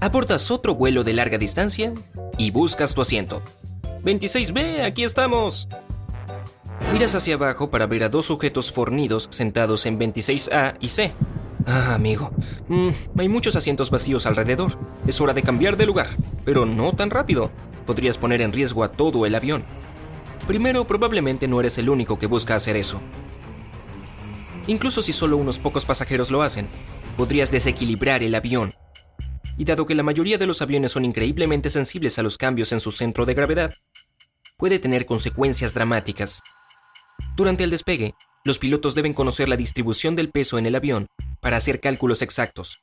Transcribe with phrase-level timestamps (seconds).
[0.00, 1.94] Abordas otro vuelo de larga distancia
[2.36, 3.42] y buscas tu asiento.
[4.02, 5.66] 26B, aquí estamos.
[6.92, 11.12] Miras hacia abajo para ver a dos sujetos fornidos sentados en 26A y C.
[11.66, 12.30] Ah, amigo,
[12.68, 12.88] mm,
[13.18, 14.76] hay muchos asientos vacíos alrededor.
[15.06, 16.08] Es hora de cambiar de lugar,
[16.44, 17.50] pero no tan rápido.
[17.86, 19.64] Podrías poner en riesgo a todo el avión.
[20.46, 23.00] Primero, probablemente no eres el único que busca hacer eso.
[24.66, 26.68] Incluso si solo unos pocos pasajeros lo hacen,
[27.16, 28.72] podrías desequilibrar el avión.
[29.58, 32.80] Y dado que la mayoría de los aviones son increíblemente sensibles a los cambios en
[32.80, 33.74] su centro de gravedad,
[34.56, 36.42] puede tener consecuencias dramáticas.
[37.36, 41.06] Durante el despegue, los pilotos deben conocer la distribución del peso en el avión
[41.40, 42.82] para hacer cálculos exactos.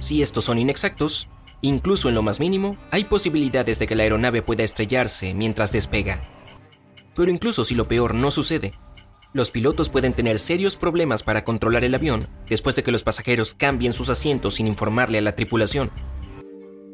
[0.00, 1.28] Si estos son inexactos,
[1.62, 6.20] incluso en lo más mínimo, hay posibilidades de que la aeronave pueda estrellarse mientras despega.
[7.14, 8.72] Pero incluso si lo peor no sucede,
[9.36, 13.52] los pilotos pueden tener serios problemas para controlar el avión después de que los pasajeros
[13.52, 15.90] cambien sus asientos sin informarle a la tripulación.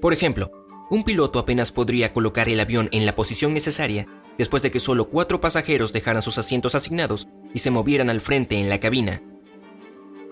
[0.01, 0.51] Por ejemplo,
[0.91, 5.09] un piloto apenas podría colocar el avión en la posición necesaria después de que solo
[5.09, 9.23] cuatro pasajeros dejaran sus asientos asignados y se movieran al frente en la cabina.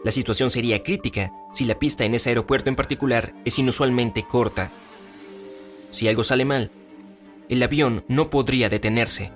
[0.03, 4.69] La situación sería crítica si la pista en ese aeropuerto en particular es inusualmente corta.
[5.93, 6.73] Si algo sale mal,
[7.49, 9.31] el avión no podría detenerse.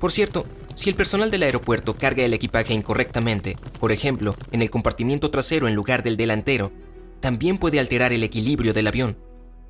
[0.00, 0.44] Por cierto,
[0.78, 5.66] si el personal del aeropuerto carga el equipaje incorrectamente, por ejemplo, en el compartimiento trasero
[5.66, 6.70] en lugar del delantero,
[7.18, 9.18] también puede alterar el equilibrio del avión.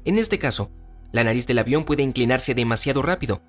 [0.05, 0.71] En este caso,
[1.11, 3.41] la nariz del avión puede inclinarse demasiado rápido.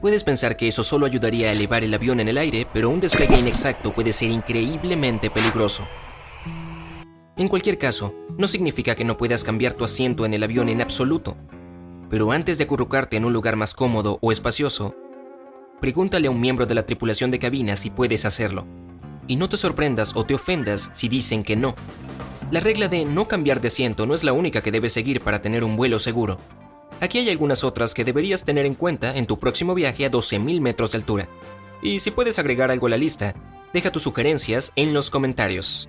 [0.00, 3.00] Puedes pensar que eso solo ayudaría a elevar el avión en el aire, pero un
[3.00, 5.88] despegue inexacto puede ser increíblemente peligroso.
[7.36, 10.82] En cualquier caso, no significa que no puedas cambiar tu asiento en el avión en
[10.82, 11.36] absoluto.
[12.10, 14.94] Pero antes de acurrucarte en un lugar más cómodo o espacioso,
[15.80, 18.66] pregúntale a un miembro de la tripulación de cabina si puedes hacerlo.
[19.26, 21.74] Y no te sorprendas o te ofendas si dicen que no.
[22.50, 25.42] La regla de no cambiar de asiento no es la única que debes seguir para
[25.42, 26.38] tener un vuelo seguro.
[27.00, 30.60] Aquí hay algunas otras que deberías tener en cuenta en tu próximo viaje a 12.000
[30.60, 31.28] metros de altura.
[31.82, 33.34] Y si puedes agregar algo a la lista,
[33.72, 35.88] deja tus sugerencias en los comentarios.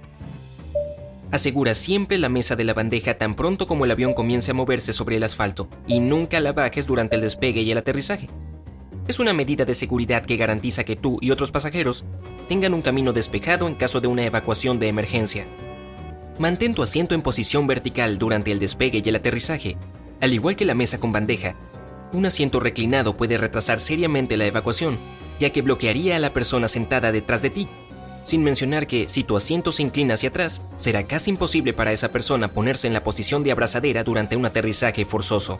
[1.31, 4.93] Asegura siempre la mesa de la bandeja tan pronto como el avión comience a moverse
[4.93, 8.27] sobre el asfalto y nunca la bajes durante el despegue y el aterrizaje.
[9.07, 12.03] Es una medida de seguridad que garantiza que tú y otros pasajeros
[12.49, 15.45] tengan un camino despejado en caso de una evacuación de emergencia.
[16.39, 19.77] Mantén tu asiento en posición vertical durante el despegue y el aterrizaje.
[20.19, 21.55] Al igual que la mesa con bandeja,
[22.11, 24.97] un asiento reclinado puede retrasar seriamente la evacuación,
[25.39, 27.67] ya que bloquearía a la persona sentada detrás de ti.
[28.25, 32.11] Sin mencionar que si tu asiento se inclina hacia atrás, será casi imposible para esa
[32.11, 35.59] persona ponerse en la posición de abrazadera durante un aterrizaje forzoso.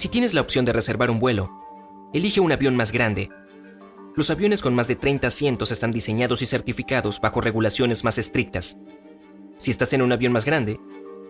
[0.00, 1.50] Si tienes la opción de reservar un vuelo,
[2.14, 3.28] elige un avión más grande.
[4.16, 8.78] Los aviones con más de 30 asientos están diseñados y certificados bajo regulaciones más estrictas.
[9.58, 10.80] Si estás en un avión más grande,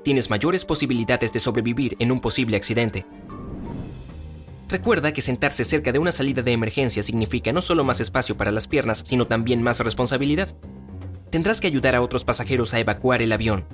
[0.05, 3.07] tienes mayores posibilidades de sobrevivir en un posible accidente.
[4.69, 8.53] Recuerda que sentarse cerca de una salida de emergencia significa no solo más espacio para
[8.53, 10.55] las piernas, sino también más responsabilidad.
[11.31, 13.65] Tendrás que ayudar a otros pasajeros a evacuar el avión.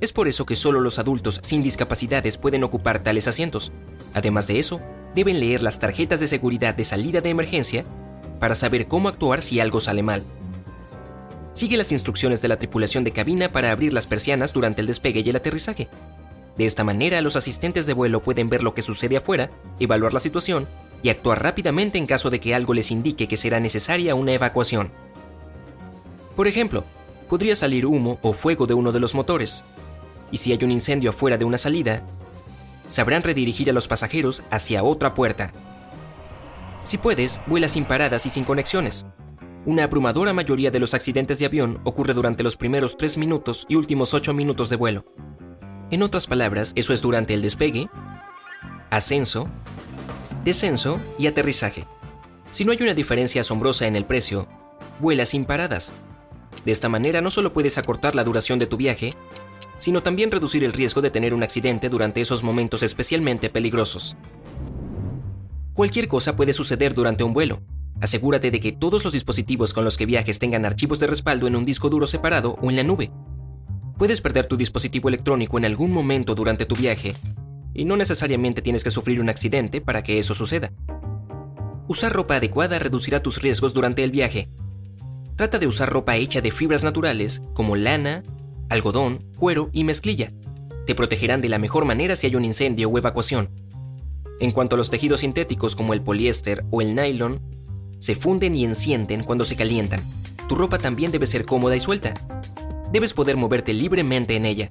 [0.00, 3.72] Es por eso que solo los adultos sin discapacidades pueden ocupar tales asientos.
[4.18, 4.80] Además de eso,
[5.14, 7.84] deben leer las tarjetas de seguridad de salida de emergencia
[8.40, 10.24] para saber cómo actuar si algo sale mal.
[11.52, 15.22] Sigue las instrucciones de la tripulación de cabina para abrir las persianas durante el despegue
[15.24, 15.86] y el aterrizaje.
[16.56, 20.18] De esta manera, los asistentes de vuelo pueden ver lo que sucede afuera, evaluar la
[20.18, 20.66] situación
[21.00, 24.90] y actuar rápidamente en caso de que algo les indique que será necesaria una evacuación.
[26.34, 26.82] Por ejemplo,
[27.28, 29.62] podría salir humo o fuego de uno de los motores,
[30.32, 32.02] y si hay un incendio afuera de una salida,
[32.88, 35.52] sabrán redirigir a los pasajeros hacia otra puerta.
[36.84, 39.06] Si puedes, vuela sin paradas y sin conexiones.
[39.66, 43.74] una abrumadora mayoría de los accidentes de avión ocurre durante los primeros 3 minutos y
[43.74, 45.04] últimos 8 minutos de vuelo.
[45.90, 47.88] En otras palabras, eso es durante el despegue,
[48.88, 49.48] ascenso,
[50.44, 51.86] descenso y aterrizaje.
[52.50, 54.48] Si no hay una diferencia asombrosa en el precio,
[55.00, 55.92] vuela sin paradas.
[56.64, 59.12] De esta manera no solo puedes acortar la duración de tu viaje,
[59.78, 64.16] sino también reducir el riesgo de tener un accidente durante esos momentos especialmente peligrosos.
[65.72, 67.62] Cualquier cosa puede suceder durante un vuelo.
[68.00, 71.56] Asegúrate de que todos los dispositivos con los que viajes tengan archivos de respaldo en
[71.56, 73.10] un disco duro separado o en la nube.
[73.96, 77.14] Puedes perder tu dispositivo electrónico en algún momento durante tu viaje,
[77.74, 80.72] y no necesariamente tienes que sufrir un accidente para que eso suceda.
[81.88, 84.48] Usar ropa adecuada reducirá tus riesgos durante el viaje.
[85.36, 88.22] Trata de usar ropa hecha de fibras naturales como lana,
[88.68, 90.32] algodón, cuero y mezclilla.
[90.86, 93.50] Te protegerán de la mejor manera si hay un incendio o evacuación.
[94.40, 97.40] En cuanto a los tejidos sintéticos como el poliéster o el nylon,
[97.98, 100.00] se funden y encienden cuando se calientan.
[100.48, 102.14] Tu ropa también debe ser cómoda y suelta.
[102.92, 104.70] Debes poder moverte libremente en ella.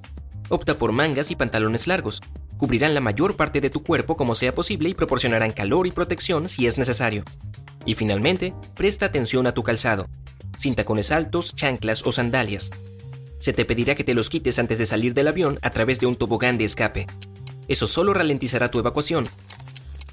[0.50, 2.22] Opta por mangas y pantalones largos.
[2.58, 6.50] Cubrirán la mayor parte de tu cuerpo como sea posible y proporcionarán calor y protección
[6.50, 7.24] si es necesario.
[7.86, 10.08] Y finalmente, presta atención a tu calzado.
[10.58, 12.72] Sin tacones altos, chanclas o sandalias.
[13.40, 16.08] Se te pedirá que te los quites antes de salir del avión a través de
[16.08, 17.06] un tobogán de escape.
[17.68, 19.28] Eso solo ralentizará tu evacuación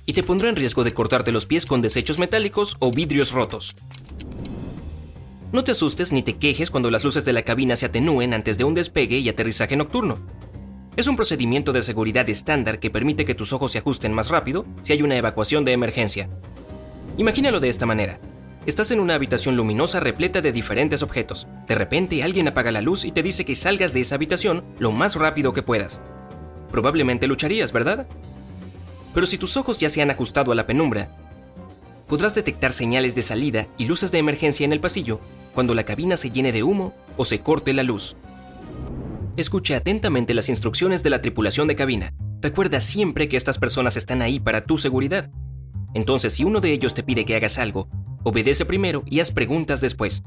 [0.06, 3.74] y te pondrá en riesgo de cortarte los pies con desechos metálicos o vidrios rotos.
[5.52, 8.58] No te asustes ni te quejes cuando las luces de la cabina se atenúen antes
[8.58, 10.18] de un despegue y aterrizaje nocturno.
[10.96, 14.66] Es un procedimiento de seguridad estándar que permite que tus ojos se ajusten más rápido
[14.82, 16.28] si hay una evacuación de emergencia.
[17.16, 18.18] Imagínalo de esta manera.
[18.66, 21.46] Estás en una habitación luminosa repleta de diferentes objetos.
[21.68, 24.90] De repente alguien apaga la luz y te dice que salgas de esa habitación lo
[24.90, 26.00] más rápido que puedas.
[26.70, 28.06] Probablemente lucharías, ¿verdad?
[29.12, 31.10] Pero si tus ojos ya se han ajustado a la penumbra,
[32.08, 35.20] podrás detectar señales de salida y luces de emergencia en el pasillo
[35.52, 38.16] cuando la cabina se llene de humo o se corte la luz.
[39.36, 42.14] Escuche atentamente las instrucciones de la tripulación de cabina.
[42.40, 45.30] Recuerda siempre que estas personas están ahí para tu seguridad.
[45.92, 47.88] Entonces, si uno de ellos te pide que hagas algo,
[48.24, 50.22] obedece primero y haz preguntas después.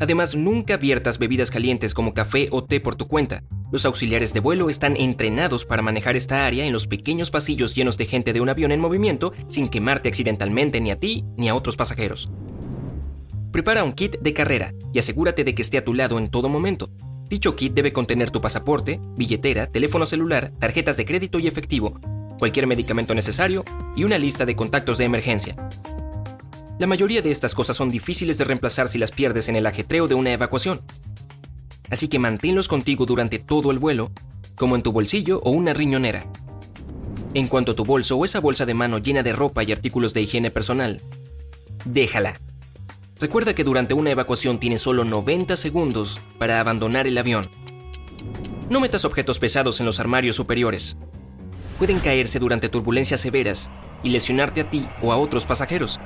[0.00, 3.42] Además, nunca viertas bebidas calientes como café o té por tu cuenta.
[3.70, 7.98] Los auxiliares de vuelo están entrenados para manejar esta área en los pequeños pasillos llenos
[7.98, 11.54] de gente de un avión en movimiento sin quemarte accidentalmente ni a ti ni a
[11.54, 12.30] otros pasajeros.
[13.52, 16.48] Prepara un kit de carrera y asegúrate de que esté a tu lado en todo
[16.48, 16.90] momento.
[17.28, 22.00] Dicho kit debe contener tu pasaporte, billetera, teléfono celular, tarjetas de crédito y efectivo,
[22.38, 23.64] cualquier medicamento necesario
[23.96, 25.56] y una lista de contactos de emergencia.
[26.78, 30.06] La mayoría de estas cosas son difíciles de reemplazar si las pierdes en el ajetreo
[30.06, 30.80] de una evacuación.
[31.90, 34.12] Así que manténlos contigo durante todo el vuelo,
[34.54, 36.30] como en tu bolsillo o una riñonera.
[37.34, 40.14] En cuanto a tu bolso o esa bolsa de mano llena de ropa y artículos
[40.14, 41.02] de higiene personal,
[41.84, 42.40] déjala.
[43.20, 47.48] Recuerda que durante una evacuación tienes solo 90 segundos para abandonar el avión.
[48.70, 50.96] No metas objetos pesados en los armarios superiores.
[51.78, 53.68] Pueden caerse durante turbulencias severas
[54.04, 55.98] y lesionarte a ti o a otros pasajeros.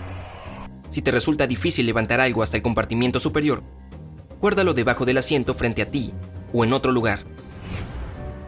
[0.92, 3.62] Si te resulta difícil levantar algo hasta el compartimiento superior,
[4.42, 6.12] guárdalo debajo del asiento frente a ti
[6.52, 7.20] o en otro lugar.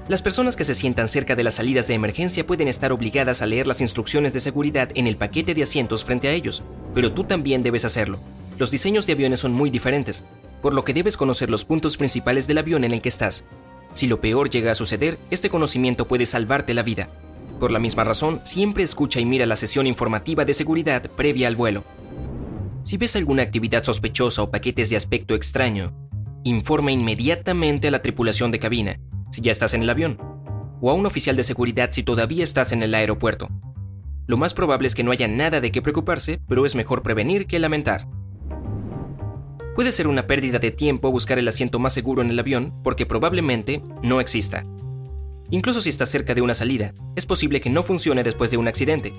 [0.08, 3.46] Las personas que se sientan cerca de las salidas de emergencia pueden estar obligadas a
[3.46, 6.62] leer las instrucciones de seguridad en el paquete de asientos frente a ellos,
[6.94, 8.19] pero tú también debes hacerlo.
[8.58, 10.23] Los diseños de aviones son muy diferentes,
[10.61, 13.43] por lo que debes conocer los puntos principales del avión en el que estás.
[13.95, 17.09] Si lo peor llega a suceder, este conocimiento puede salvarte la vida.
[17.59, 21.57] Por la misma razón, siempre escucha y mira la sesión informativa de seguridad previa al
[21.57, 21.85] vuelo.
[22.85, 25.95] Si ves alguna actividad sospechosa o paquetes de aspecto extraño,
[26.45, 29.00] informa inmediatamente a la tripulación de cabina,
[29.33, 30.19] si ya estás en el avión,
[30.83, 33.49] o a un oficial de seguridad si todavía estás en el aeropuerto.
[34.26, 37.47] Lo más probable es que no haya nada de qué preocuparse, pero es mejor prevenir
[37.47, 38.07] que lamentar.
[39.75, 43.07] Puede ser una pérdida de tiempo buscar el asiento más seguro en el avión porque
[43.07, 44.62] probablemente no exista.
[45.50, 48.69] Incluso si estás cerca de una salida, es posible que no funcione después de un
[48.69, 49.14] accidente,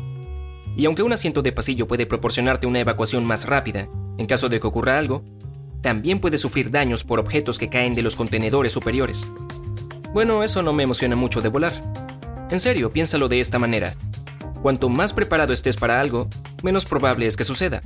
[0.76, 4.60] y aunque un asiento de pasillo puede proporcionarte una evacuación más rápida, en caso de
[4.60, 5.24] que ocurra algo,
[5.82, 9.28] también puede sufrir daños por objetos que caen de los contenedores superiores.
[10.14, 11.74] Bueno, eso no me emociona mucho de volar.
[12.50, 13.96] En serio, piénsalo de esta manera.
[14.62, 16.28] Cuanto más preparado estés para algo,
[16.64, 17.82] menos probable es que suceda.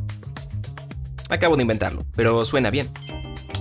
[1.29, 2.87] Acabo de inventarlo, pero suena bien.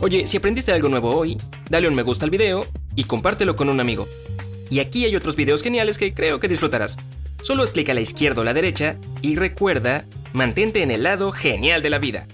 [0.01, 1.37] Oye, si aprendiste algo nuevo hoy,
[1.69, 4.07] dale un me gusta al video y compártelo con un amigo.
[4.71, 6.97] Y aquí hay otros videos geniales que creo que disfrutarás.
[7.49, 11.33] Solo es clic a la izquierda o la derecha y recuerda, mantente en el lado
[11.33, 12.27] genial de la vida.